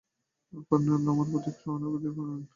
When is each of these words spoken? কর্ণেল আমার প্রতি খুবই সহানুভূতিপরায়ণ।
কর্ণেল 0.67 1.03
আমার 1.11 1.27
প্রতি 1.31 1.49
খুবই 1.51 1.61
সহানুভূতিপরায়ণ। 1.61 2.41